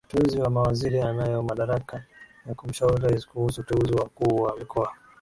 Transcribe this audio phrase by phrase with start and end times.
[0.09, 2.03] uteuzi wa MawaziriAnayo madaraka
[2.47, 4.91] ya kumshauri rais kuhusu uteuzi wa wakuu wa mikoa